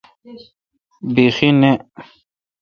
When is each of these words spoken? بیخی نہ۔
بیخی 1.13 1.49
نہ۔ 1.59 1.71